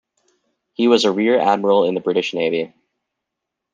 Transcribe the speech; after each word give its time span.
He 0.73 0.87
was 0.87 1.05
a 1.05 1.11
Rear 1.11 1.37
Admiral 1.39 1.83
in 1.85 1.93
the 1.93 1.99
British 2.01 2.33
Navy. 2.33 2.73